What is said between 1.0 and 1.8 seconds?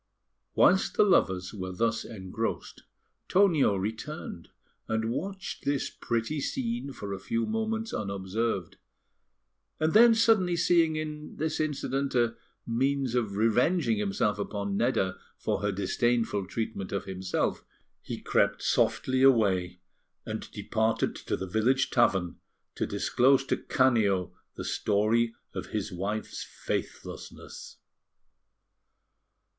lovers were